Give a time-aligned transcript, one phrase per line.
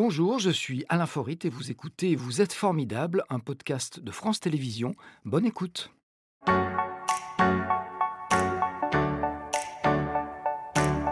[0.00, 4.38] Bonjour, je suis Alain Forit et vous écoutez Vous êtes formidable, un podcast de France
[4.38, 4.94] Télévisions.
[5.24, 5.90] Bonne écoute.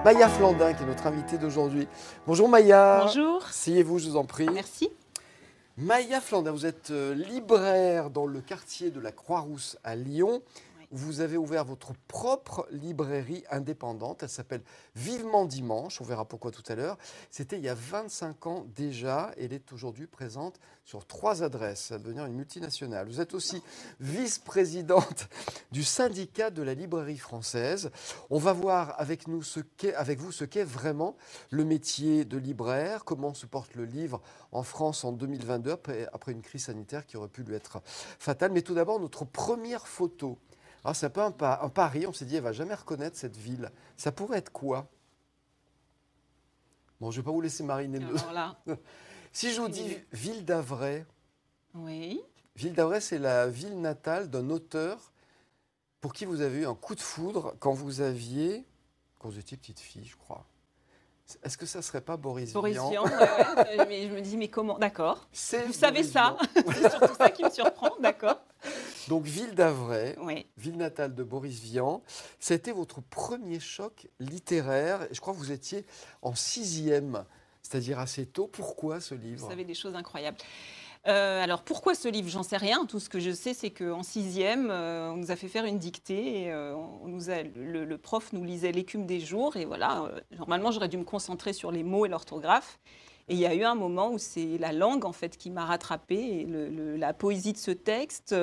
[0.04, 1.88] Maya Flandin, qui est notre invitée d'aujourd'hui.
[2.28, 3.06] Bonjour Maya.
[3.06, 3.44] Bonjour.
[3.48, 4.46] Asseyez-vous, je vous en prie.
[4.54, 4.88] Merci.
[5.76, 10.42] Maya Flandin, vous êtes euh, libraire dans le quartier de la Croix-Rousse à Lyon.
[10.90, 14.22] Vous avez ouvert votre propre librairie indépendante.
[14.22, 14.62] Elle s'appelle
[14.94, 16.00] Vivement Dimanche.
[16.00, 16.96] On verra pourquoi tout à l'heure.
[17.30, 19.32] C'était il y a 25 ans déjà.
[19.36, 21.90] Elle est aujourd'hui présente sur trois adresses.
[21.90, 23.08] Va devenir une multinationale.
[23.08, 23.62] Vous êtes aussi
[24.00, 25.28] vice-présidente
[25.72, 27.90] du syndicat de la librairie française.
[28.30, 29.42] On va voir avec, nous
[29.96, 31.16] avec vous ce qu'est vraiment
[31.50, 34.20] le métier de libraire, comment se porte le livre
[34.52, 38.52] en France en 2022 après, après une crise sanitaire qui aurait pu lui être fatale.
[38.52, 40.38] Mais tout d'abord, notre première photo.
[40.88, 41.32] Ah, c'est un peu un,
[41.68, 42.06] pari.
[42.06, 43.72] On s'est dit, elle va jamais reconnaître cette ville.
[43.96, 44.86] Ça pourrait être quoi?
[47.00, 47.98] Bon, je ne vais pas vous laisser mariner.
[49.32, 51.04] si je vous dis ville d'Avray.
[51.74, 52.22] Oui.
[52.54, 55.12] Ville d'Avray, c'est la ville natale d'un auteur
[56.00, 58.64] pour qui vous avez eu un coup de foudre quand vous aviez,
[59.18, 60.46] quand vous étiez petite fille, je crois.
[61.42, 63.04] Est-ce que ça ne serait pas Boris, Boris Vian Vian,
[63.88, 64.78] mais je me dis, mais comment?
[64.78, 65.26] D'accord.
[65.32, 68.40] Vous savez ça C'est surtout ça qui me surprend, d'accord.
[69.08, 70.16] Donc, Ville d'Avray,
[70.56, 72.02] ville natale de Boris Vian,
[72.40, 75.06] c'était votre premier choc littéraire.
[75.10, 75.84] Je crois que vous étiez
[76.22, 77.24] en sixième,
[77.62, 78.48] c'est-à-dire assez tôt.
[78.48, 79.44] Pourquoi ce livre?
[79.44, 80.38] Vous savez des choses incroyables.
[81.06, 82.28] Euh, alors pourquoi ce livre?
[82.28, 82.84] J'en sais rien.
[82.84, 85.78] Tout ce que je sais, c'est qu'en sixième, euh, on nous a fait faire une
[85.78, 86.42] dictée.
[86.42, 89.56] Et, euh, on nous a, le, prof nous lisait l'écume des jours.
[89.56, 92.80] Et voilà, normalement, j'aurais dû me concentrer sur les mots et l'orthographe.
[93.28, 95.64] Et il y a eu un moment où c'est la langue en fait qui m'a
[95.64, 96.46] rattrapée, et
[96.96, 98.36] la poésie de ce texte,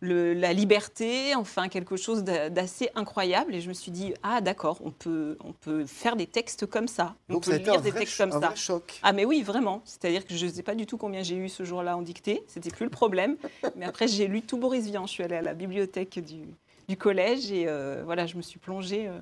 [0.00, 3.54] la liberté, enfin quelque chose d'assez incroyable.
[3.54, 6.88] Et je me suis dit, ah d'accord, on peut, on peut faire des textes comme
[6.88, 7.14] ça.
[7.28, 8.54] On Donc peut lire des textes comme ça.
[8.54, 9.00] choc.
[9.02, 9.82] Ah mais oui, vraiment.
[9.84, 12.44] C'est-à-dire que je ne sais pas du tout combien j'ai eu ce jour-là en dictée.
[12.46, 13.36] C'était plus le problème.
[13.76, 15.06] mais après, j'ai lu tout Boris Vian.
[15.06, 16.42] Je suis allée à la bibliothèque du,
[16.88, 19.08] du collège et euh, voilà, je me suis plongée.
[19.08, 19.18] Euh,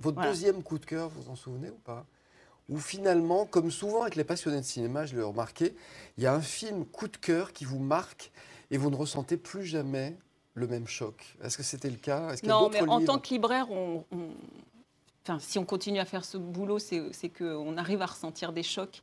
[0.00, 2.04] Votre deuxième coup de cœur, vous en souvenez ou pas?
[2.68, 5.76] Ou finalement, comme souvent avec les passionnés de cinéma, je l'ai remarqué,
[6.18, 8.32] il y a un film coup de cœur qui vous marque
[8.70, 10.16] et vous ne ressentez plus jamais
[10.54, 11.36] le même choc.
[11.42, 12.34] Est-ce que c'était le cas?
[12.44, 14.04] Non, mais en tant que libraire, on,
[15.28, 19.02] Enfin, si on continue à faire ce boulot, c'est qu'on arrive à ressentir des chocs,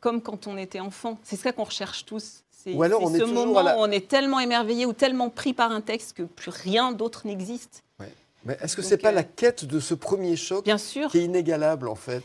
[0.00, 1.18] comme quand on était enfant.
[1.22, 2.44] C'est ça qu'on recherche tous.
[2.66, 5.70] Ou alors on ce est moment où on est tellement émerveillé ou tellement pris par
[5.70, 7.84] un texte que plus rien d'autre n'existe.
[8.46, 11.10] Mais est-ce que ce n'est pas la euh, quête de ce premier choc bien sûr.
[11.10, 12.22] qui est inégalable en fait?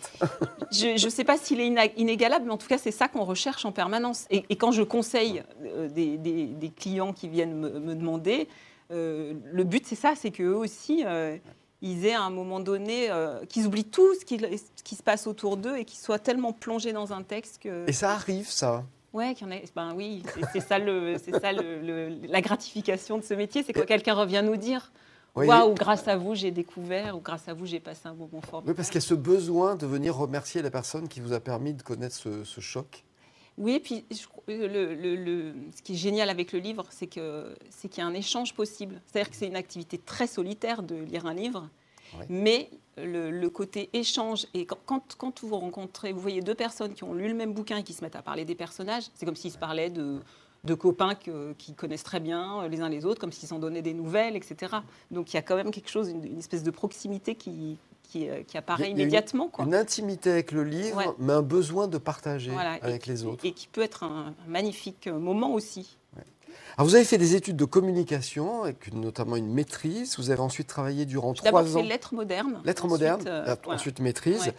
[0.72, 3.66] Je ne sais pas s'il est inégalable, mais en tout cas c'est ça qu'on recherche
[3.66, 4.26] en permanence.
[4.30, 8.48] Et, quand je conseille euh, des, clients qui viennent me, demander,
[8.92, 11.04] euh, le but c'est ça, c'est qu'eux aussi,
[11.82, 13.10] ils aient à un moment donné,
[13.50, 16.54] qu'ils oublient tout ce qui, ce qui, se passe autour d'eux et qu'ils soient tellement
[16.54, 17.90] plongés dans un texte que...
[17.90, 18.84] Et ça arrive ça?
[19.12, 19.64] Ouais, qu'il y en ait.
[19.76, 20.22] Ben oui,
[20.54, 24.56] c'est ça, le, ça le, la gratification de ce métier, c'est quand quelqu'un revient nous
[24.56, 24.92] dire
[25.36, 28.64] Waouh, grâce à vous, j'ai découvert, ou grâce à vous, j'ai passé un moment fort.
[28.66, 31.40] Oui, parce qu'il y a ce besoin de venir remercier la personne qui vous a
[31.40, 33.04] permis de connaître ce, choc.
[33.58, 34.06] Oui, et puis
[34.48, 39.02] le, ce qui est génial avec le livre, c'est qu'il y a un échange possible.
[39.06, 41.70] C'est-à-dire que c'est une activité très solitaire de lire un livre,
[42.28, 47.14] mais le, côté échange, et quand, quand, vous rencontrez, vous voyez deux personnes qui ont
[47.14, 49.52] lu le même bouquin et qui se mettent à parler des personnages, c'est comme s'ils
[49.52, 50.20] se parlaient de,
[50.64, 51.16] de copains
[51.58, 54.36] qui connaissent très bien euh, les uns les autres, comme s'ils s'en donnaient des nouvelles,
[54.36, 54.76] etc.
[55.10, 58.44] Donc il y a quand même quelque chose, une, espèce de proximité qui, qui, euh,
[58.54, 59.50] apparaît immédiatement.
[59.60, 62.52] Une, une, intimité avec le livre, mais un besoin de partager
[62.82, 63.46] avec les autres.
[63.46, 65.98] Et qui peut être un magnifique moment aussi
[66.78, 70.18] vous avez fait des études de communication, avec notamment une maîtrise.
[70.18, 71.64] Vous avez ensuite travaillé durant trois ans.
[71.64, 72.62] D'abord fait lettres modernes.
[72.64, 74.54] Lettres modernes, euh, ensuite maîtrise.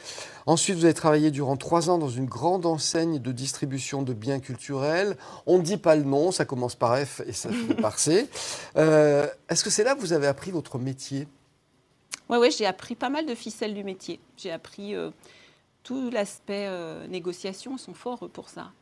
[0.46, 4.40] Ensuite, vous avez travaillé durant trois ans dans une grande enseigne de distribution de biens
[4.40, 5.16] culturels.
[5.46, 8.28] On ne dit pas le nom, ça commence par F et ça finit par C.
[8.76, 11.28] Euh, est-ce que c'est là que vous avez appris votre métier?
[12.28, 14.18] Oui, ouais, j'ai appris pas mal de ficelles du métier.
[14.36, 15.10] J'ai appris euh,
[15.82, 16.68] tout l'aspect
[17.08, 18.72] négociation, ils sont forts pour ça.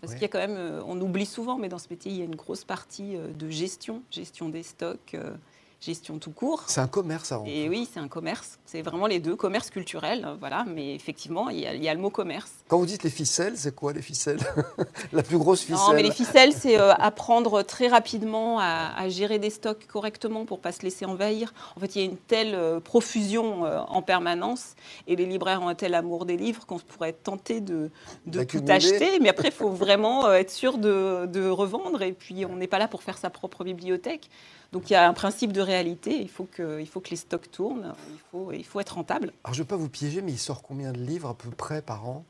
[0.00, 2.18] Parce qu'il y a quand même, euh, on oublie souvent, mais dans ce métier, il
[2.18, 5.34] y a une grosse partie euh, de gestion, gestion des stocks, euh,
[5.80, 6.64] gestion tout court.
[6.66, 7.44] C'est un commerce avant.
[7.46, 8.58] Et oui, c'est un commerce.
[8.66, 10.64] C'est vraiment les deux, commerce culturel, voilà.
[10.68, 12.52] Mais effectivement, il y, a, le mot commerce.
[12.68, 14.40] Quand vous dites les ficelles, c'est quoi les ficelles
[15.12, 19.38] La plus grosse ficelle Non, mais les ficelles, c'est euh, apprendre très rapidement à, gérer
[19.38, 21.52] des stocks correctement pour pas se laisser envahir.
[21.76, 24.74] En fait, il y a une telle euh, profusion euh, en permanence
[25.08, 27.90] et les libraires ont un tel amour des livres qu'on pourrait être tenté de,
[28.26, 29.18] de tout acheter.
[29.20, 32.02] Mais après, il faut vraiment être sûr de, de revendre.
[32.02, 34.28] Et puis, on n'est pas là pour faire sa propre bibliothèque.
[34.72, 37.16] Donc il y a un principe de réalité, il faut que, il faut que les
[37.16, 39.32] stocks tournent, il faut, il faut être rentable.
[39.44, 41.50] Alors je ne vais pas vous piéger, mais il sort combien de livres à peu
[41.50, 42.24] près par an?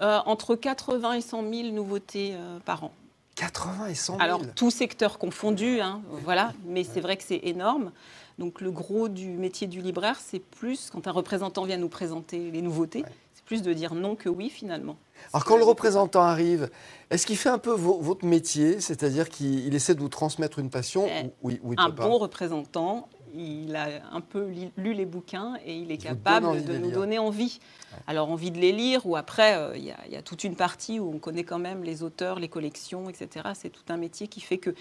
[0.00, 2.92] Euh, entre 80 et 100 000 nouveautés euh, par an.
[3.36, 7.40] 80 et 100 000 Alors, tout secteur confondu, hein, voilà, mais c'est vrai que c'est
[7.42, 7.90] énorme.
[8.38, 12.50] Donc, le gros du métier du libraire, c'est plus, quand un représentant vient nous présenter
[12.50, 13.08] les nouveautés, Ouais.
[13.44, 14.96] Plus de dire non que oui, finalement.
[15.32, 16.70] Alors quand le représentant arrive,
[17.10, 20.58] est-ce qu'il fait un peu vo- votre métier, c'est-à-dire qu'il il essaie de vous transmettre
[20.58, 24.20] une passion Eh, ou, oui, ou il Un peut pas bon représentant, il a un
[24.20, 26.94] peu lu les bouquins et il est capable de nous lire.
[26.98, 27.58] donner envie.
[28.06, 30.44] Alors, envie de les lire, ou après, euh, il y, a- il y a toute
[30.44, 33.48] une partie où on connaît quand même les auteurs, les collections, etc.
[33.54, 34.74] C'est tout un métier qui fait que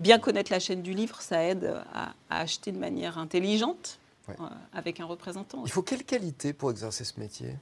[0.00, 4.36] bien connaître la chaîne du livre, ça aide à, à acheter de manière intelligente Ouais.
[4.40, 5.62] euh, avec un représentant.
[5.66, 7.56] Il faut quelle qualité pour exercer ce métier?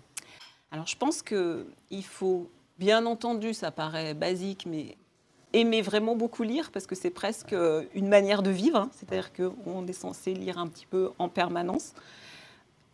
[0.72, 4.96] Alors je pense qu'il faut, bien entendu, ça paraît basique, mais
[5.52, 8.90] aimer vraiment beaucoup lire, parce que c'est presque euh, une manière de vivre, hein.
[8.92, 11.92] c'est-à-dire qu'on est censé lire un petit peu en permanence,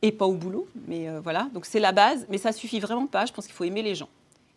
[0.03, 3.07] et pas au boulot, mais euh, voilà, donc c'est la base, mais ça suffit vraiment
[3.07, 4.09] pas, je pense qu'il faut aimer les gens.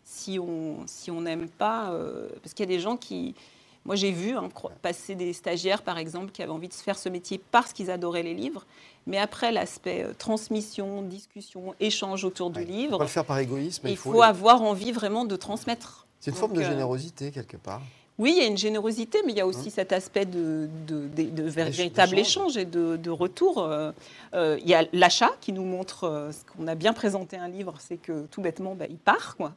[0.04, 3.36] Si on n'aime pas, euh, parce qu'il y a des gens qui...
[3.84, 4.48] Moi, j'ai vu hein,
[4.80, 7.90] passer des stagiaires, par exemple, qui avaient envie de se faire ce métier parce qu'ils
[7.90, 8.64] adoraient les livres.
[9.08, 13.24] Mais après, l'aspect euh, transmission, discussion, échange autour du Ouais, faut livre, pas le faire
[13.24, 14.22] par égoïsme, il il faut, faut.
[14.22, 16.06] avoir envie vraiment de transmettre.
[16.20, 17.82] C'est une Donc, forme de euh, générosité quelque part.
[18.18, 21.08] Oui, il y a une générosité, mais il y a aussi cet aspect de, de-
[21.08, 23.58] de- de véritable échange et de, retour.
[23.58, 23.90] Euh,
[24.34, 27.48] euh, il y a l'achat qui nous montre euh, ce qu'on a bien présenté un
[27.48, 29.54] livre, c'est que tout bêtement, bah, il part, quoi.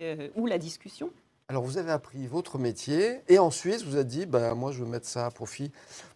[0.00, 1.10] Euh, ou la discussion.
[1.48, 4.84] Alors vous avez appris votre métier et ensuite vous avez dit, bah, moi je veux
[4.90, 5.70] mettre ça à profit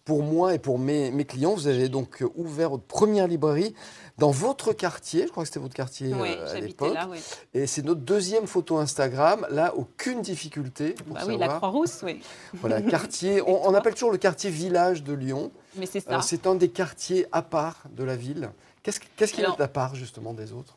[0.04, 1.54] pour moi et pour mes, mes clients.
[1.54, 3.72] Vous avez donc euh, ouvert votre première librairie
[4.18, 6.96] dans votre quartier, je crois que c'était votre quartier Oui, euh, à l'époque.
[7.08, 7.18] oui.
[7.54, 9.46] Et c'est notre deuxième photo Instagram.
[9.50, 11.46] Là, aucune difficulté pour Bah oui, la.
[11.46, 12.20] Croix-Rousse, oui.
[12.54, 13.40] Voilà, quartier.
[13.40, 15.52] On, on appelle toujours le quartier village de Lyon.
[15.76, 16.22] Mais c'est Euh, ça.
[16.22, 18.50] c'est un des quartiers à part de la ville.
[18.82, 18.98] Qu'est-ce
[19.32, 20.76] qu'il a Alors- d'à part justement des autres?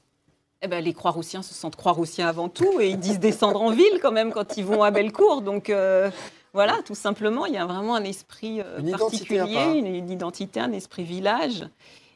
[0.66, 4.00] Eh ben, les Croix-Roussiens se sentent Croix-Roussiens avant tout et ils disent descendre en ville
[4.02, 5.42] quand même quand ils vont à Bellecour.
[5.42, 6.10] Donc euh,
[6.54, 9.74] voilà, tout simplement, il y a vraiment un esprit euh, Une particulier, part.
[9.76, 11.68] une, une identité, un esprit village.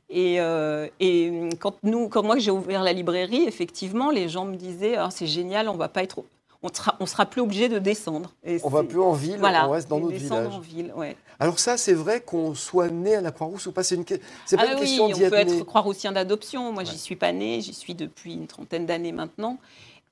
[0.09, 4.55] Et, euh, et quand, nous, quand moi j'ai ouvert la librairie, effectivement, les gens me
[4.55, 6.23] disaient Ah, c'est génial, on va pas être,
[6.63, 8.33] on sera, on sera plus obligé de descendre.
[8.43, 10.47] Et On va plus en ville, voilà, on reste dans notre village.
[10.53, 11.15] en ville, ouais.
[11.39, 13.83] Alors ça, c'est vrai qu'on soit né à la Croix-Rousse ou pas.
[13.83, 14.05] C'est une,
[14.45, 15.57] c'est pas Ah une oui, question on d'y peut être né.
[15.57, 16.71] être Croix-Roussien d'adoption.
[16.71, 16.89] Moi, Ouais.
[16.89, 19.57] j'y suis pas née, j'y suis depuis une trentaine d'années maintenant.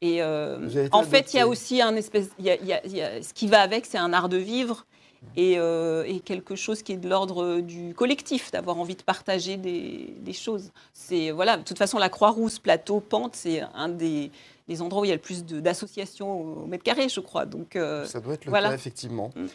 [0.01, 2.73] Et euh, en fait, il y a aussi un espèce, il y a- il y
[2.73, 4.85] a- il y a- ce qui va avec, c'est un art de vivre
[5.37, 9.57] et, euh, et quelque chose qui est de l'ordre du collectif, d'avoir envie de partager
[9.57, 10.69] des, des choses.
[10.93, 14.29] C'est voilà, de toute façon, la Croix-Rousse, plateau, pente, c'est un des,
[14.67, 17.45] des endroits où il y a le plus d'associations au mètre carré, je crois.
[17.45, 18.69] Donc euh, Ça doit être le voilà.
[18.69, 19.31] cas, effectivement.
[19.35, 19.45] Mm.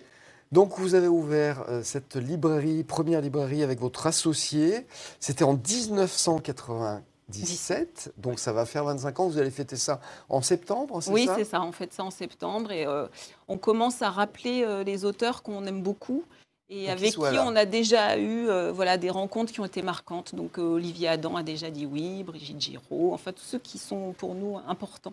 [0.52, 4.84] Donc, vous avez ouvert euh, cette librairie, première librairie avec votre associé.
[5.20, 8.14] C'était en 1997.
[8.18, 9.28] Donc, ça va faire 25 ans.
[9.28, 11.36] Vous allez fêter ça en septembre, c'est Oui, ça?
[11.36, 11.62] c'est ça.
[11.62, 13.06] On fait ça en septembre et euh,
[13.46, 16.24] on commence à rappeler euh, les auteurs qu'on aime beaucoup
[16.70, 17.44] et Pour avec qui là.
[17.46, 20.34] on a déjà eu euh, voilà, des rencontres qui ont été marquantes.
[20.34, 24.12] Donc euh, Olivier Adam a déjà dit oui, Brigitte Giraud, enfin tous ceux qui sont
[24.16, 25.12] pour nous importants.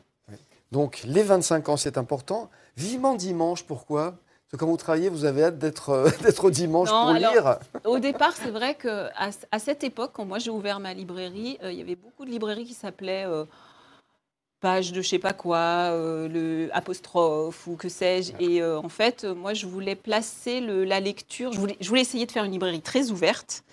[0.71, 2.49] Donc, les 25 ans, c'est important.
[2.75, 4.11] Vivement dimanche, pourquoi?
[4.11, 7.57] Parce que quand vous travaillez, vous avez hâte d'être euh, dimanche Non, pour alors- lire.
[7.85, 9.09] Au départ, c'est vrai qu'à
[9.51, 12.29] à cette époque, quand moi j'ai ouvert ma librairie, euh, il y avait beaucoup de
[12.31, 13.25] librairies qui s'appelaient
[14.59, 18.31] page de je sais pas quoi, euh, le apostrophe ou que sais-je.
[18.39, 21.51] Et euh, en fait, euh, moi, je voulais placer le- la lecture.
[21.53, 23.63] Je voulais, je voulais essayer de faire une librairie très ouverte,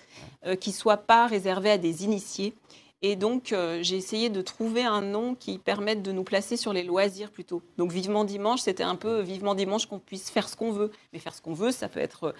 [0.45, 2.53] euh, qui soit pas réservée à des initiés.
[3.01, 6.81] Et donc, j'ai essayé de trouver un nom qui permette de nous placer sur les
[6.81, 7.61] loisirs plutôt.
[7.77, 10.89] Donc, Vivement Dimanche, c'était un peu Vivement Dimanche qu'on puisse faire ce qu'on veut.
[11.13, 12.33] Mais faire ce qu'on veut, ça peut être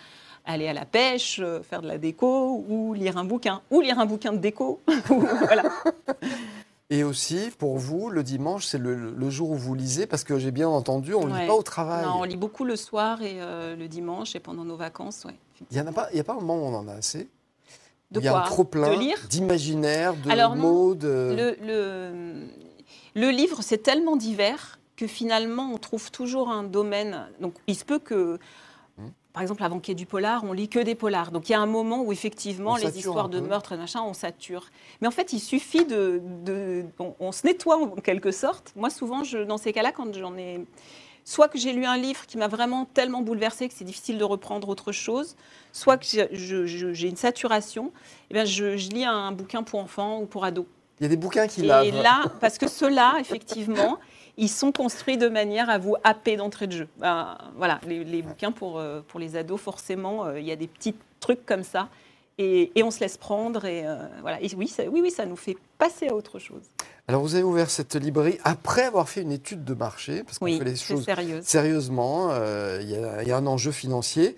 [0.44, 3.62] aller à la pêche, faire de la déco ou lire un bouquin.
[3.70, 4.82] Ou lire un bouquin de déco.
[5.08, 5.64] voilà.
[6.92, 10.38] Et aussi, pour vous, le dimanche, c'est le, le jour où vous lisez, parce que
[10.38, 12.06] j'ai bien entendu, on ne lit pas au travail.
[12.06, 15.24] Non, on lit beaucoup le soir et euh, le dimanche et pendant nos vacances.
[15.26, 15.36] Ouais.
[15.72, 17.28] Il n'y a, pas- y a pas un moment où on en a assez?
[18.12, 18.42] De Il y a quoi?
[18.42, 19.18] un trop-plein De lire?
[19.30, 21.36] d'imaginaire, de Alors non, mots, de...
[21.36, 22.48] le, le,
[23.16, 27.26] le livre, c'est tellement divers que finalement, on trouve toujours un domaine.
[27.42, 28.38] Donc, il se peut que.
[29.36, 31.30] Par exemple, avant qu'il y ait du polar, on lit que des polars.
[31.30, 33.48] Donc, il y a un moment où, effectivement, On les histoires de peu.
[33.48, 34.68] meurtre et machin, on sature.
[35.02, 36.22] Mais en fait, il suffit de.
[36.46, 38.72] de- on, on se nettoie en quelque sorte.
[38.78, 40.66] Moi, souvent, je, dans ces cas-là, quand j'en ai.
[41.26, 44.24] Soit que j'ai lu un livre qui m'a vraiment tellement bouleversé que c'est difficile de
[44.24, 45.36] reprendre autre chose,
[45.74, 47.92] soit que j'ai une saturation,
[48.30, 50.68] eh bien je, je lis un bouquin pour enfants ou pour ados.
[51.00, 52.02] Il y a des bouquins qui Et lavent.
[52.02, 54.00] là, parce que ceux-là, effectivement,
[54.38, 56.88] ils sont construits de manière à vous happer d'entrée de jeu.
[56.98, 60.56] Ben, voilà, les, les bouquins pour, euh, pour les ados, forcément, euh, il y a
[60.56, 61.90] des petits trucs comme ça.
[62.38, 63.64] Et, et on se laisse prendre.
[63.66, 64.42] Et, euh, voilà.
[64.42, 66.64] et oui, ça, oui, oui, ça nous fait passer à autre chose.
[67.08, 70.46] Alors vous avez ouvert cette librairie après avoir fait une étude de marché, parce qu'on
[70.46, 71.06] Oui, fait les choses
[71.44, 72.32] sérieusement,
[72.82, 74.36] il y, y a un enjeu financier.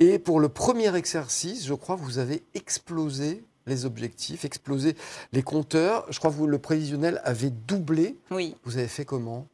[0.00, 4.96] Et pour le premier exercice, je crois vous avez explosé les objectifs, explosé
[5.32, 6.06] les compteurs.
[6.10, 8.16] Je crois que vous, le prévisionnel avait doublé.
[8.30, 8.54] Oui.
[8.64, 9.46] Vous avez fait comment?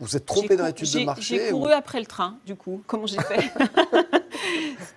[0.00, 2.82] Vous êtes trompé dans l'étude de marché J'ai ou- couru après le train, du coup.
[2.86, 3.52] Comment j'ai fait?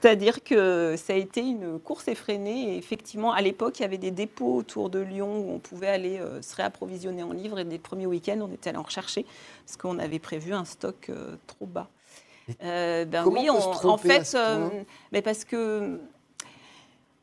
[0.02, 2.74] C'est-à-dire que ça a été une course effrénée.
[2.74, 5.88] Et effectivement, à l'époque, il y avait des dépôts autour de Lyon où on pouvait
[5.88, 7.60] aller euh, se réapprovisionner en livres.
[7.60, 9.26] Et des premiers week-ends, on était allé en rechercher
[9.66, 11.90] parce qu'on avait prévu un stock euh, trop bas.
[12.64, 14.36] Euh, ben comment oui, on en fait,
[15.14, 16.00] mais parce que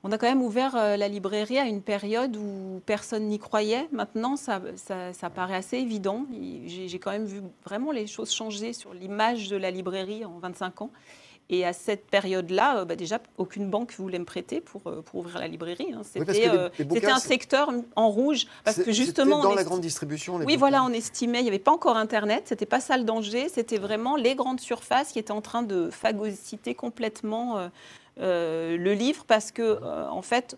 [0.03, 3.89] on a quand même ouvert euh, la librairie à une période où personne n'y croyait.
[3.93, 4.61] Maintenant, ça,
[5.35, 6.27] paraît assez évident.
[6.67, 10.83] J'ai quand même vu vraiment les choses changer sur l'image de la librairie en 25
[10.83, 10.91] ans.
[11.53, 15.21] Et à cette période-là, euh, bah, déjà, aucune banque voulait me prêter pour, euh, pour
[15.21, 15.93] ouvrir la librairie.
[15.93, 16.03] hein.
[16.05, 16.69] C'était euh,
[17.09, 18.47] un secteur en rouge.
[18.65, 20.39] Parce que justement, dans la grande distribution.
[20.39, 20.59] les oui, bouquins.
[20.61, 23.79] voilà, on estimait, il n'y avait pas encore Internet, c'était pas ça le danger, c'était
[23.79, 27.69] vraiment les grandes surfaces qui étaient en train de phagocyter complètement euh,
[28.21, 30.57] euh, le livre parce que, euh, en fait,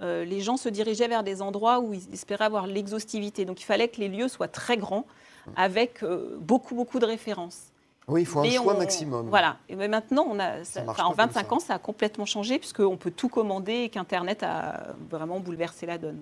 [0.00, 3.44] les gens se dirigeaient vers des endroits où ils espéraient avoir l'exhaustivité.
[3.44, 5.06] Donc il fallait que les lieux soient très grands,
[5.54, 6.04] avec
[6.40, 7.71] beaucoup, beaucoup de références.
[8.08, 9.28] Oui, il faut un Mais choix on- maximum.
[9.28, 9.56] Voilà.
[9.68, 11.54] Et maintenant, on a, ça- enfin, en pas comme 25 ça.
[11.54, 15.98] ans, ça a complètement changé puisqu'on peut tout commander et qu'Internet a vraiment bouleversé la
[15.98, 16.20] donne.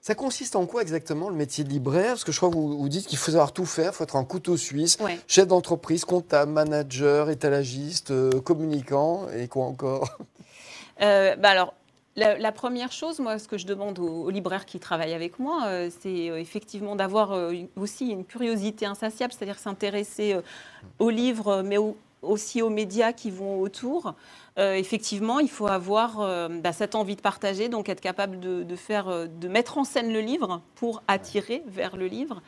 [0.00, 2.10] Ça consiste en quoi exactement le métier de libraire?
[2.10, 4.04] Parce que je crois que vous, vous dites qu'il faut savoir tout faire, il faut
[4.04, 5.18] être un couteau suisse, Ouais.
[5.26, 10.08] chef d'entreprise, comptable, manager, étalagiste, euh, communicant et quoi encore?
[11.02, 11.74] Euh, bah alors,
[12.16, 15.90] la, première chose, moi, ce que je demande aux, libraires qui travaillent avec moi, euh,
[16.00, 20.36] c'est euh, effectivement d'avoir euh, aussi une curiosité insatiable, c'est-à-dire s'intéresser
[20.98, 24.14] aux livres, mais au- aussi aux médias qui vont autour.
[24.56, 29.48] Effectivement, il faut avoir bah, cette envie de partager, donc être capable de, faire, de
[29.48, 32.42] mettre en scène le livre pour attirer vers le livre.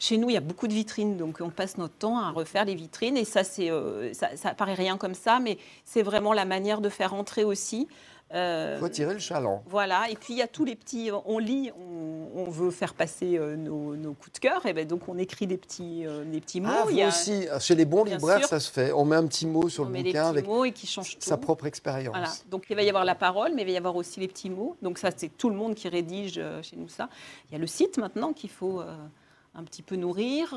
[0.00, 2.64] Chez nous, il y a beaucoup de vitrines, donc on passe notre temps à refaire
[2.64, 3.16] les vitrines.
[3.16, 3.70] Et ça, c'est,
[4.12, 7.86] ça, ça paraît rien comme ça, mais c'est vraiment la manière de faire entrer aussi.
[8.34, 9.62] Euh, Il faut attirer le chaland.
[9.66, 11.10] voilà, et puis il y a tous les petits.
[11.26, 14.86] On lit, on, on veut faire passer euh, nos, nos coups de cœur, et ben
[14.86, 16.70] donc on écrit des petits, euh, des petits mots.
[16.72, 18.48] Ah, il vous y a, aussi, chez les bons Bien libraires, sûr.
[18.48, 18.90] ça se fait.
[18.92, 21.02] On met un petit mot sur on le met bouquin avec mots et qui tout.
[21.20, 22.14] sa propre expérience.
[22.14, 22.30] Voilà.
[22.50, 24.50] Donc il va y avoir la parole, mais il va y avoir aussi les petits
[24.50, 24.76] mots.
[24.82, 27.08] Donc ça, c'est tout le monde qui rédige euh, chez nous ça.
[27.48, 28.94] Il y a le site maintenant qu'il faut euh,
[29.54, 30.54] un petit peu nourrir.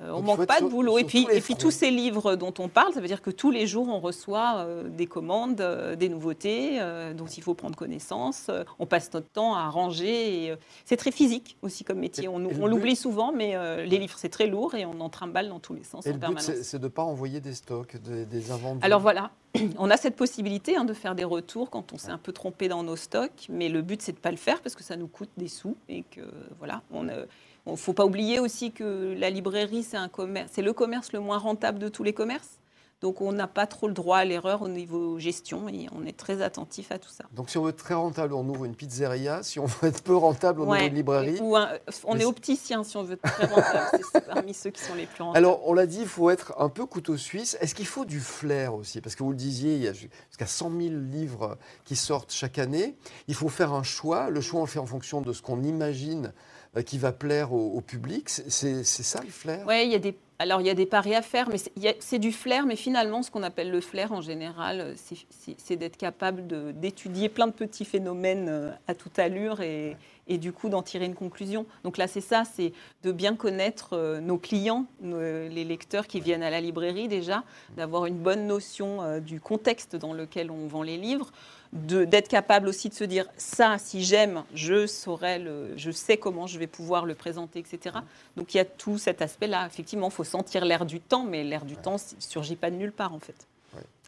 [0.00, 0.98] Euh, on faut manque pas de boulot.
[0.98, 1.60] Et puis, tous les et puis fronts.
[1.62, 4.56] tous ces livres dont on parle, ça veut dire que tous les jours, on reçoit
[4.58, 6.80] euh, des commandes, euh, des nouveautés
[7.16, 8.50] dont il faut prendre connaissance.
[8.78, 10.56] On passe notre temps à ranger.
[10.84, 12.24] c'est très physique aussi comme métier.
[12.24, 13.54] Et- on l'oublie souvent, mais
[13.86, 16.12] les livres, c'est très lourd et on en trimballe dans tous les sens Et en
[16.12, 16.50] le but, permanence.
[16.62, 18.80] c'est de ne pas envoyer des stocks, des, des invendus.
[18.82, 19.30] Alors voilà,
[19.78, 22.68] on a cette possibilité hein, de faire des retours quand on s'est un peu trompé
[22.68, 24.96] dans nos stocks, mais le but c'est de ne pas le faire parce que ça
[24.96, 26.22] nous coûte des sous et que
[26.58, 30.72] voilà, on ne faut pas oublier aussi que la librairie c'est un commerce, c'est le
[30.72, 32.58] commerce le moins rentable de tous les commerces.
[33.04, 36.16] Donc on n'a pas trop le droit à l'erreur au niveau gestion et on est
[36.16, 37.24] très attentif à tout ça.
[37.32, 39.42] Donc si on veut être très rentable, on ouvre une pizzeria.
[39.42, 40.78] Si on veut être peu rentable, on Ouais.
[40.78, 41.38] ouvre une librairie.
[41.42, 41.68] Ou un-
[42.04, 44.94] on Mais est opticien si on veut être très rentable, c'est- parmi ceux qui sont
[44.94, 45.36] les plus rentables.
[45.36, 47.58] Alors, on l'a dit, il faut être un peu couteau suisse.
[47.60, 49.02] Est-ce qu'il faut du flair aussi?
[49.02, 52.58] Parce que vous le disiez, il y a jusqu'à 100 000 livres qui sortent chaque
[52.58, 52.96] année.
[53.28, 54.30] Il faut faire un choix.
[54.30, 56.32] Le choix, on le fait en fonction de ce qu'on imagine
[56.78, 58.30] euh, qui va plaire au, au public.
[58.30, 59.62] C'est ça le flair?
[59.68, 60.16] Oui, il y a des.
[60.40, 61.58] Alors, il y a des paris à faire, mais
[62.00, 62.66] c'est du flair.
[62.66, 66.46] Mais finalement, ce qu'on appelle le flair, en général, euh, c'est- d'être capable
[66.78, 69.96] d'étudier plein de petits phénomènes euh, à toute allure et,
[70.28, 71.66] et du coup d'en tirer une conclusion.
[71.82, 76.42] Donc là, c'est ça, c'est de bien connaître euh, nos clients, les lecteurs qui viennent
[76.42, 77.44] à la librairie déjà,
[77.76, 81.30] d'avoir une bonne notion euh, du contexte dans lequel on vend les livres,
[81.72, 85.42] d'être capable aussi de se dire ça, si j'aime, je saurais
[85.76, 87.96] je sais comment je vais pouvoir le présenter, etc.
[88.36, 89.66] Donc il y a tout cet aspect-là.
[89.66, 92.76] Effectivement, il faut sentir l'air du temps, mais l'air du temps ne surgit pas de
[92.76, 93.48] nulle part en fait.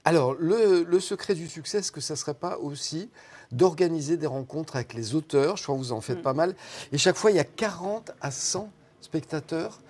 [0.04, 3.10] Alors, le, le secret du succès, est-ce que ça ne serait pas aussi
[3.52, 6.22] d'organiser des rencontres avec les auteurs Je crois que vous en faites Mm.
[6.22, 6.54] pas mal.
[6.92, 8.68] Et chaque fois, il y a 40 à 100
[9.00, 9.80] spectateurs.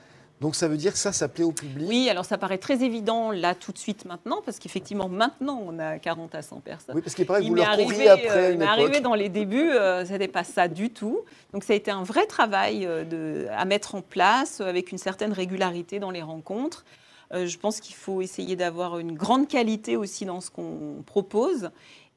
[0.43, 1.89] Donc, ça veut dire que ça, ça plaît au public.
[1.89, 5.79] Oui, alors ça paraît très évident là tout de suite maintenant, parce qu'effectivement maintenant on
[5.79, 6.95] a 40 à 100 personnes.
[6.95, 8.69] Oui, parce qu'il paraît que Il vous leur arrivé, après euh, il une époque.
[8.69, 11.21] arrivé dans les débuts, euh, ce n'était pas ça du tout.
[11.55, 14.93] Donc ça a été un vrai travail euh, de, à mettre en place euh, avec
[14.93, 16.85] une certaine régularité dans les rencontres.
[17.33, 21.71] Je pense qu'il faut essayer d'avoir une grande qualité aussi dans ce qu'on propose.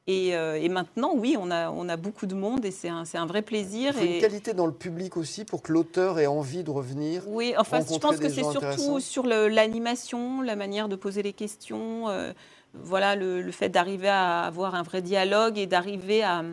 [0.10, 3.26] Et, euh, et maintenant, oui, on a, on a beaucoup de monde et c'est un,
[3.28, 3.94] vrai Il plaisir.
[3.94, 7.24] faut une et- qualité dans le public aussi pour que l'auteur ait envie de revenir.
[7.28, 12.10] oui, enfin, je pense que c'est surtout sur l'animation, la manière de poser les questions,
[12.10, 12.34] euh,
[12.74, 16.44] voilà, le, le fait d'arriver à avoir un vrai dialogue et d'arriver à,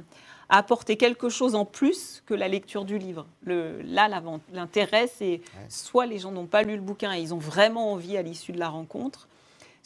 [0.49, 3.27] apporter quelque chose en plus que la lecture du livre.
[3.43, 4.09] Le, là,
[4.53, 8.17] l'intérêt, c'est soit les gens n'ont pas lu le bouquin et ils ont vraiment envie
[8.17, 9.27] à l'issue de la rencontre,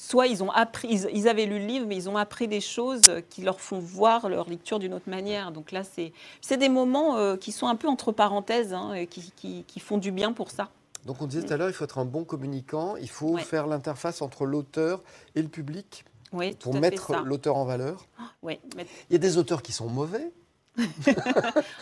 [0.00, 3.02] soit ils ont appris, ils, avaient lu le livre, mais ils ont appris des choses
[3.28, 5.52] qui leur font voir leur lecture d'une autre manière.
[5.52, 9.30] Donc là, c'est des moments euh, qui sont un peu entre parenthèses, hein, et qui,
[9.36, 10.70] qui, font du bien pour ça.
[11.04, 13.66] Donc on disait tout à l'heure, il faut être un bon communicant, il faut faire
[13.66, 15.02] l'interface entre l'auteur
[15.34, 18.06] et le public oui, pour mettre l'auteur en valeur.
[18.42, 20.32] Oui, Il y a des auteurs qui sont mauvais,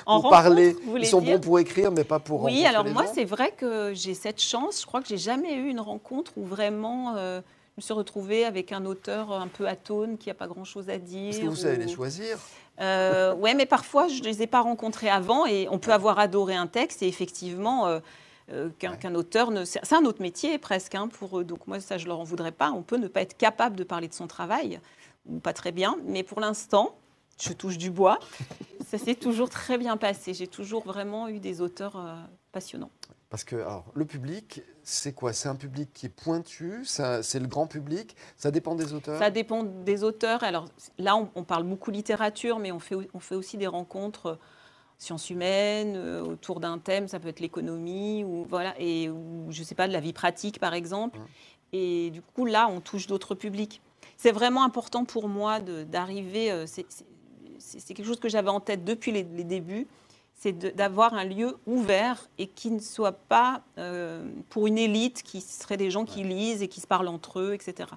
[0.07, 0.77] en pour parler.
[0.97, 2.43] Ils sont bons pour écrire, mais pas pour.
[2.43, 4.81] Oui, alors moi, c'est vrai que j'ai cette chance.
[4.81, 7.41] Je crois que j'ai jamais eu une rencontre où vraiment euh,
[7.79, 11.31] me suis retrouvée avec un auteur un peu atone qui n'a pas grand-chose à dire.
[11.31, 12.39] Est-ce que vous savez les choisir
[12.81, 16.19] euh, Oui, mais parfois je ne les ai pas rencontrés avant et on peut avoir
[16.19, 17.87] adoré un texte et effectivement.
[17.87, 18.01] Euh,
[18.51, 19.67] euh, qu'un auteur ne.
[19.67, 21.45] C'est un autre métier presque hein, pour eux.
[21.45, 22.71] Donc moi, ça, je leur en voudrais pas.
[22.71, 24.81] On peut ne pas être capable de parler de son travail,
[25.27, 25.99] ou pas très bien.
[26.07, 26.97] Mais pour l'instant,
[27.39, 28.19] je touche du bois.
[28.87, 30.33] Ça s'est toujours très bien passé.
[30.33, 32.03] J'ai toujours vraiment eu des auteurs
[32.51, 32.91] passionnants.
[33.31, 35.33] Parce que alors, le public, c'est quoi?
[35.33, 39.19] C'est un public qui est pointu C'est le grand public Ça dépend des auteurs?
[39.19, 40.43] Ça dépend des auteurs.
[40.43, 40.67] Alors
[40.99, 44.37] là, on, parle beaucoup littérature, mais on fait, on fait aussi des rencontres euh,
[44.97, 47.07] sciences humaines euh, autour d'un thème.
[47.07, 50.59] Ça peut être l'économie ou voilà et ou, je sais pas de la vie pratique
[50.59, 51.19] par exemple.
[51.19, 51.25] Mmh.
[51.75, 53.83] Et du coup là, on touche d'autres publics.
[54.17, 56.67] C'est vraiment important pour moi d'arriver
[57.59, 59.87] c'est quelque chose que j'avais en tête depuis les, débuts,
[60.39, 65.41] c'est d'avoir un lieu ouvert et qui ne soit pas euh, pour une élite qui
[65.41, 67.91] serait des gens qui lisent et qui se parlent entre eux, etc.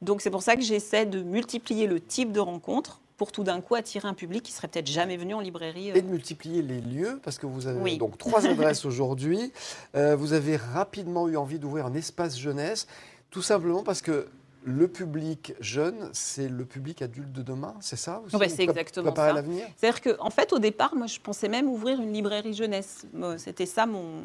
[0.00, 3.60] Donc c'est pour ça que j'essaie de multiplier le type de rencontres pour tout d'un
[3.60, 5.90] coup attirer un public qui serait peut-être jamais venu en librairie.
[5.90, 5.94] Euh.
[5.94, 9.52] Et de multiplier les lieux, parce que vous avez donc trois adresses aujourd'hui.
[9.96, 12.86] Euh, vous avez rapidement eu envie d'ouvrir un espace jeunesse,
[13.30, 14.28] tout simplement parce que
[14.62, 19.32] le public jeune, c'est le public adulte de demain, c'est ça aussi C'est exactement ça.
[19.32, 23.06] l'avenir C'est-à-dire qu'en en fait, au départ, moi, je pensais même ouvrir une librairie jeunesse.
[23.38, 24.24] C'était ça mon,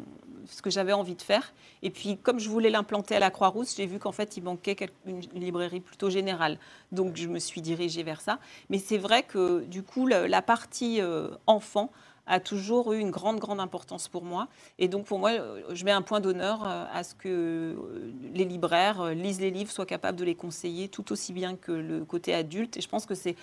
[0.50, 1.52] ce que j'avais envie de faire.
[1.82, 4.76] Et puis, comme je voulais l'implanter à la Croix-Rousse, j'ai vu qu'en fait, il manquait
[5.06, 6.58] une, librairie plutôt générale.
[6.92, 8.38] Donc, je me suis dirigée vers ça.
[8.70, 11.90] Mais c'est vrai que, du coup, la, partie euh, enfant,
[12.26, 14.48] a toujours eu une grande, grande importance pour moi.
[14.78, 15.32] Et donc, pour moi,
[15.70, 19.50] je mets un point d'honneur euh, à ce que euh, les libraires euh, lisent les
[19.50, 22.76] livres, soient capables de les conseiller tout aussi bien que le côté adulte.
[22.76, 23.36] Et je pense que c'est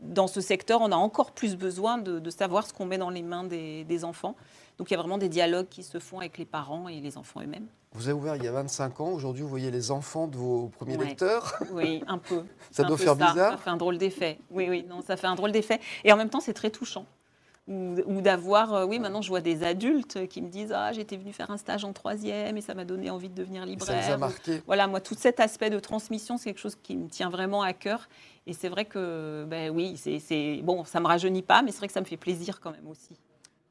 [0.00, 3.22] dans ce secteur, on a encore plus besoin de, savoir ce qu'on met dans les
[3.22, 4.36] mains des, enfants.
[4.78, 7.18] Donc il y a vraiment des dialogues qui se font avec les parents et les
[7.18, 7.66] enfants eux-mêmes.
[7.94, 9.08] Vous avez ouvert il y a 25 ans.
[9.08, 12.44] Aujourd'hui, vous voyez les enfants de vos premiers lecteurs Oui, un peu.
[12.70, 14.38] ça doit faire bizarre Ça fait un drôle d'effet.
[14.52, 15.80] Oui, oui, non, ça fait un drôle d'effet.
[16.04, 17.06] Et en même temps, c'est très touchant
[17.68, 21.32] ou, d'avoir, euh, oui, maintenant je vois des adultes qui me disent Ah, j'étais venu
[21.32, 24.02] faire un stage en troisième et ça m'a donné envie de devenir libraire.
[24.02, 24.62] Ça vous a marqué?
[24.66, 27.74] Voilà, moi, tout cet aspect de transmission, c'est quelque chose qui me tient vraiment à
[27.74, 28.08] cœur.
[28.46, 31.88] Et c'est vrai que, ben oui, c'est bon, ça me rajeunit pas, mais c'est vrai
[31.88, 33.18] que ça me fait plaisir quand même aussi.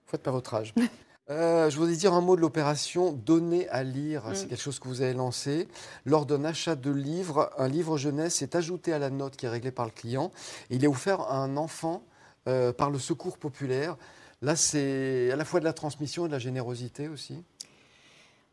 [0.06, 0.74] Faites pas votre âge.
[1.30, 4.24] Euh, je voudrais dire un mot de l'opération Donner à lire.
[4.34, 4.48] C'est mm.
[4.48, 5.68] quelque chose que vous avez lancé.
[6.06, 9.50] Lors d'un achat de livres, un livre jeunesse est ajouté à la note qui est
[9.50, 10.32] réglée par le client.
[10.70, 12.02] il est offert à un enfant
[12.48, 13.98] euh, par le secours populaire.
[14.42, 17.44] Là, c'est à la fois de la transmission et de la générosité aussi.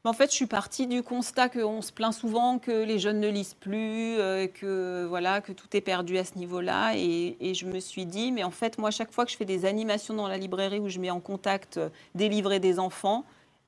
[0.06, 3.28] En fait, je suis partie du constat qu'on se plaint souvent que les jeunes ne
[3.28, 6.92] lisent plus, euh, que voilà, que tout est perdu à ce niveau-là.
[6.94, 9.64] Et, je me suis dit, mais en fait, moi, chaque fois que je fais des
[9.64, 11.80] animations dans la librairie où je mets en contact
[12.14, 13.24] des livres et des enfants,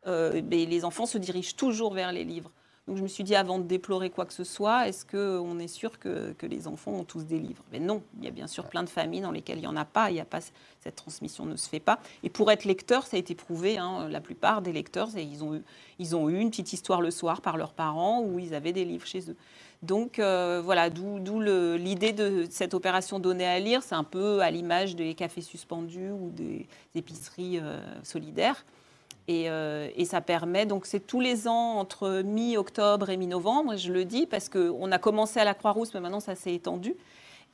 [0.06, 2.50] euh, ben, les enfants se dirigent toujours vers les livres.
[2.86, 5.66] Donc je me suis dit, avant de déplorer quoi que ce soit, est-ce qu'on est
[5.66, 7.64] sûr que, les enfants ont tous des livres?
[7.72, 9.76] Mais non, il y a bien sûr plein de familles dans lesquelles il n'y en
[9.76, 10.38] a pas, il y a pas,
[10.78, 11.98] cette transmission ne se fait pas.
[12.22, 15.56] Et pour être lecteur, ça a été prouvé, hein, la plupart des lecteurs, ils ont,
[15.56, 15.62] eu,
[15.98, 18.84] ils ont eu une petite histoire le soir par leurs parents où ils avaient des
[18.84, 19.36] livres chez eux.
[19.82, 24.50] Donc euh, voilà, d'où l'idée de cette opération donnée à lire, c'est un peu à
[24.52, 28.64] l'image des cafés suspendus ou des épiceries euh, solidaires.
[29.28, 34.04] Euh, et, ça permet, donc c'est tous les ans entre mi-octobre et mi-novembre, je le
[34.04, 36.94] dis parce qu'on a commencé à la Croix-Rousse, mais maintenant ça s'est étendu.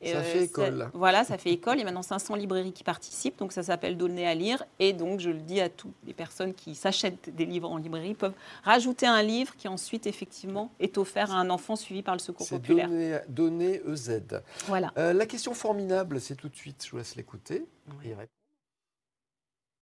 [0.03, 0.91] ça euh, fait école.
[0.93, 1.77] voilà, ça fait école.
[1.77, 4.65] Il y a maintenant 500 librairies qui participent, donc ça s'appelle Donner à lire.
[4.81, 8.15] Et donc, je le dis à toutes les personnes qui s'achètent des livres en librairie,
[8.15, 12.21] peuvent rajouter un livre qui ensuite, effectivement, est offert à un enfant suivi par le
[12.21, 12.89] Secours populaire.
[12.89, 14.21] Donner, donner EZ.
[14.67, 14.93] Voilà.
[14.99, 17.65] Euh, la question formidable, c'est tout de suite, je vous laisse l'écouter.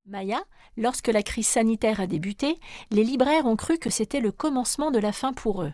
[0.07, 0.43] Maya,
[0.77, 2.59] lorsque la crise sanitaire a débuté,
[2.91, 5.73] les libraires ont cru que c'était le commencement de la fin pour eux.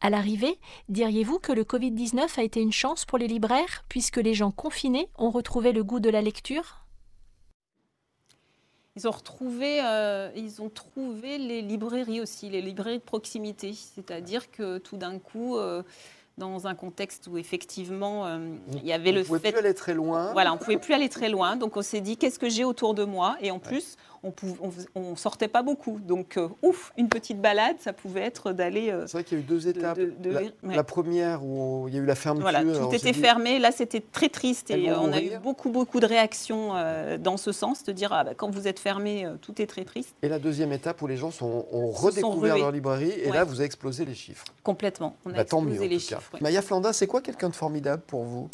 [0.00, 4.34] À l'arrivée, diriez-vous que le Covid-19 a été une chance pour les libraires, puisque les
[4.34, 6.84] gens confinés ont retrouvé le goût de la lecture?
[8.96, 10.30] Ils ont retrouvé, euh,
[10.74, 13.72] trouvé les librairies aussi, les librairies de proximité.
[13.72, 15.82] C'est-à-dire que tout d'un coup, euh,
[16.38, 18.38] dans un contexte où effectivement euh,
[18.72, 19.52] il y avait on le pouvait fait.
[19.52, 20.32] plus aller très loin.
[20.32, 22.94] Voilà, on pouvait plus aller très loin, donc on s'est dit qu'est-ce que j'ai autour
[22.94, 27.40] de moi, et en plus on, ne sortait pas beaucoup, donc euh, ouf, une petite
[27.40, 28.92] balade, ça pouvait être d'aller.
[29.06, 29.98] C'est vrai qu'il y a eu deux étapes.
[29.98, 30.50] de- de- la, ouais.
[30.62, 32.50] la première où il y a eu la fermeture.
[32.50, 33.58] Voilà, tout était dit, fermé.
[33.58, 37.36] Là, c'était très triste et euh, on a eu beaucoup, beaucoup de réactions euh, dans
[37.36, 40.14] ce sens, de dire ah, bah, quand vous êtes fermé, euh, tout est très triste.
[40.22, 43.34] Et la deuxième étape où les gens sont, ont sont redécouvert leur librairie, et Ouais.
[43.34, 44.44] là, vous avez explosé les chiffres.
[44.62, 45.14] Complètement.
[45.24, 46.30] On a Bah, tant explosé mieux, les chiffres.
[46.34, 46.40] ouais.
[46.40, 48.48] Maya Flanda, c'est quoi quelqu'un de formidable pour vous?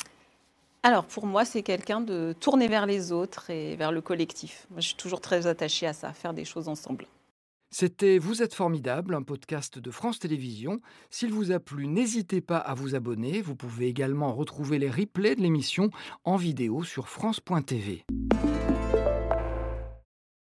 [0.84, 4.66] Alors, pour moi, c'est quelqu'un de tourner vers les autres et vers le collectif.
[4.70, 7.06] Moi, je suis toujours très attachée à ça, faire des choses ensemble.
[7.70, 10.82] C'était Vous êtes formidable, un podcast de France Télévisions.
[11.08, 13.40] S'il vous a plu, n'hésitez pas à vous abonner.
[13.40, 15.88] Vous pouvez également retrouver les replays de l'émission
[16.24, 18.04] en vidéo sur France.tv.